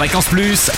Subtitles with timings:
[0.00, 0.70] Fréquence Plus.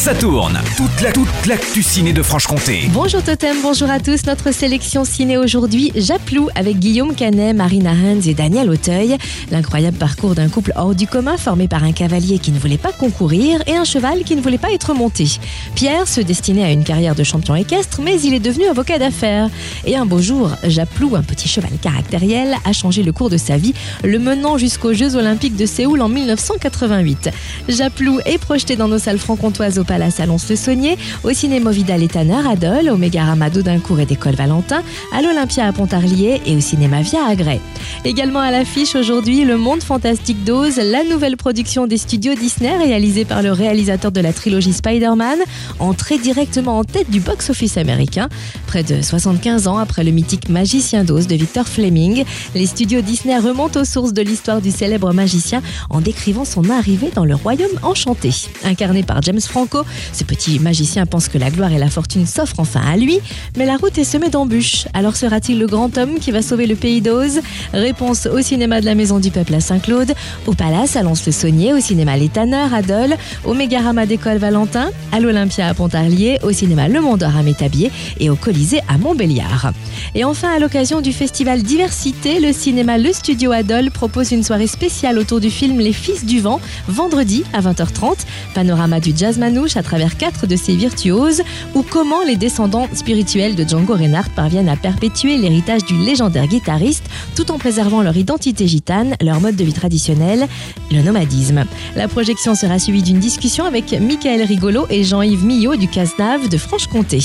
[0.00, 0.58] Ça tourne.
[0.78, 1.82] Toute la toute l'actu
[2.14, 2.88] de Franche-Comté.
[2.90, 4.24] Bonjour Totem, bonjour à tous.
[4.24, 9.18] Notre sélection ciné aujourd'hui, Japlou avec Guillaume Canet, Marina Hans et Daniel Auteuil.
[9.50, 12.92] L'incroyable parcours d'un couple hors du commun formé par un cavalier qui ne voulait pas
[12.92, 15.26] concourir et un cheval qui ne voulait pas être monté.
[15.74, 19.50] Pierre se destinait à une carrière de champion équestre, mais il est devenu avocat d'affaires.
[19.84, 23.58] Et un beau jour, Japlou, un petit cheval caractériel, a changé le cours de sa
[23.58, 27.28] vie, le menant jusqu'aux Jeux Olympiques de Séoul en 1988.
[27.68, 32.06] Japlou est projeté dans nos salles franc-comtoises au Palace à Lons-le-Saunier, au cinéma Vidal et
[32.06, 36.60] Tanner à Dole, au Mégarama d'Audincourt et d'École Valentin, à l'Olympia à Pontarlier et au
[36.60, 37.60] cinéma Via à Grès.
[38.04, 43.24] Également à l'affiche aujourd'hui, Le Monde Fantastique d'Oz, la nouvelle production des studios Disney réalisée
[43.24, 45.40] par le réalisateur de la trilogie Spider-Man,
[45.80, 48.28] entrée directement en tête du box-office américain.
[48.68, 52.22] Près de 75 ans après le mythique Magicien d'Oz de Victor Fleming,
[52.54, 57.10] les studios Disney remontent aux sources de l'histoire du célèbre magicien en décrivant son arrivée
[57.12, 58.30] dans le royaume enchanté.
[58.62, 59.79] Incarné par James Franco,
[60.12, 63.18] ce petit magicien pense que la gloire et la fortune s'offrent enfin à lui,
[63.56, 64.86] mais la route est semée d'embûches.
[64.94, 67.40] Alors sera-t-il le grand homme qui va sauver le pays d'Oz?
[67.72, 70.12] Réponse au cinéma de la Maison du Peuple à Saint-Claude,
[70.46, 75.20] au Palace à Lons-le-Saunier, au cinéma Les Tanneurs à Dole, au Mégarama d'École Valentin, à
[75.20, 79.72] l'Olympia à Pontarlier, au cinéma Le Monde d'Or à Métabier et au Colisée à Montbéliard.
[80.14, 84.66] Et enfin, à l'occasion du festival Diversité, le cinéma Le Studio Adol propose une soirée
[84.66, 88.18] spéciale autour du film Les Fils du Vent, vendredi à 20h30.
[88.54, 91.42] Panorama du jazz manouche à travers quatre de ses virtuoses,
[91.74, 97.04] ou comment les descendants spirituels de Django Reinhardt parviennent à perpétuer l'héritage du légendaire guitariste
[97.34, 100.46] tout en préservant leur identité gitane, leur mode de vie traditionnel,
[100.90, 101.64] le nomadisme.
[101.96, 106.56] La projection sera suivie d'une discussion avec Michael Rigolo et Jean-Yves Millot du Casnave de
[106.56, 107.20] Franche-Comté.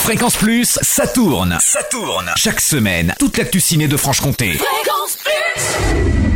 [0.00, 1.58] Fréquence Plus, ça tourne.
[1.60, 2.30] Ça tourne.
[2.36, 4.52] Chaque semaine, toute l'actu ciné de Franche-Comté.
[4.54, 6.31] Fréquence Plus